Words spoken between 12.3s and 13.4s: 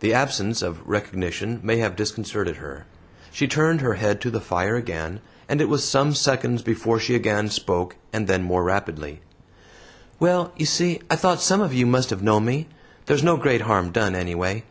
me. There's no